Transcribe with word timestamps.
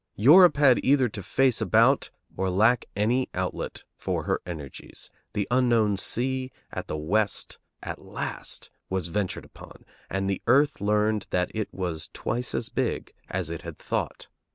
Europe 0.15 0.57
had 0.57 0.83
either 0.83 1.07
to 1.07 1.21
face 1.21 1.61
about 1.61 2.09
or 2.35 2.49
lack 2.49 2.85
any 2.95 3.29
outlet 3.35 3.83
for 3.99 4.23
her 4.23 4.41
energies; 4.47 5.11
the 5.33 5.47
unknown 5.51 5.95
sea 5.95 6.51
at 6.71 6.87
the 6.87 6.97
west 6.97 7.59
at 7.83 8.01
last 8.01 8.71
was 8.89 9.09
ventured 9.09 9.45
upon, 9.45 9.85
and 10.09 10.27
the 10.27 10.41
earth 10.47 10.81
learned 10.81 11.27
that 11.29 11.51
it 11.53 11.71
was 11.71 12.09
twice 12.13 12.55
as 12.55 12.67
big 12.67 13.13
as 13.29 13.51
it 13.51 13.61
had 13.61 13.77
thought. 13.77 14.27